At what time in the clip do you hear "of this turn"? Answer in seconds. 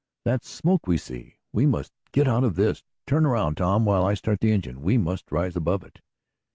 2.43-3.23